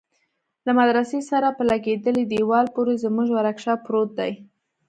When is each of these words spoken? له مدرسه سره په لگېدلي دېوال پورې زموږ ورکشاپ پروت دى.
له 0.65 0.71
مدرسه 0.79 1.19
سره 1.31 1.47
په 1.57 1.63
لگېدلي 1.71 2.23
دېوال 2.33 2.65
پورې 2.75 2.93
زموږ 3.03 3.27
ورکشاپ 3.37 3.79
پروت 3.87 4.09
دى. 4.19 4.31